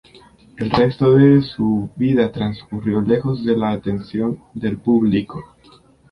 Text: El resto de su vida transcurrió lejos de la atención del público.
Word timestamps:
El 0.57 0.71
resto 0.71 1.13
de 1.13 1.43
su 1.43 1.87
vida 1.95 2.31
transcurrió 2.31 3.01
lejos 3.01 3.45
de 3.45 3.55
la 3.55 3.69
atención 3.69 4.39
del 4.55 4.79
público. 4.79 5.43